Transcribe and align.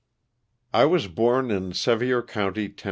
T 0.73 0.83
WAS 0.83 1.05
born 1.07 1.51
in 1.51 1.73
Sevier 1.73 2.23
county, 2.23 2.69
Tenn. 2.69 2.79